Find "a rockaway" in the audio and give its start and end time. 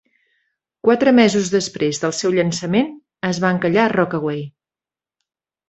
3.87-4.43